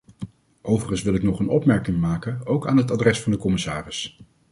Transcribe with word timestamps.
Overigens 0.61 1.01
wil 1.01 1.13
ik 1.13 1.23
nog 1.23 1.39
een 1.39 1.49
opmerking 1.49 1.97
maken, 1.99 2.41
ook 2.45 2.67
aan 2.67 2.77
het 2.77 2.91
adres 2.91 3.21
van 3.21 3.31
de 3.31 3.37
commissaris. 3.37 4.19